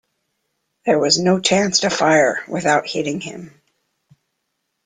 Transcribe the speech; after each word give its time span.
There 0.83 0.97
was 0.97 1.19
no 1.19 1.39
chance 1.39 1.81
to 1.81 1.91
fire 1.91 2.43
without 2.47 2.87
hitting 2.87 3.21
him. 3.21 3.61